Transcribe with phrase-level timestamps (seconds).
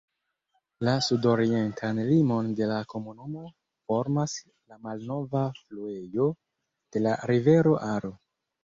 [0.87, 3.45] La sudorientan limon de la komunumo
[3.93, 6.31] formas la malnova fluejo
[6.97, 8.17] de la rivero Aro.